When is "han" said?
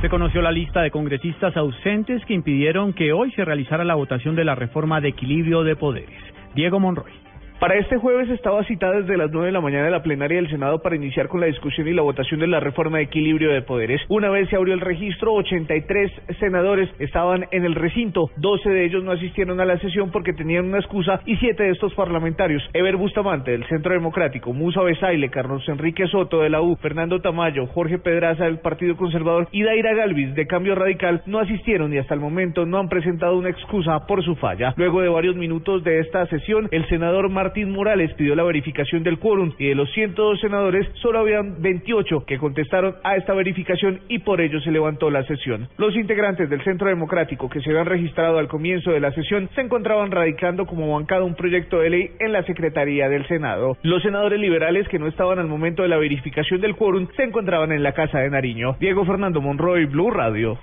32.78-32.88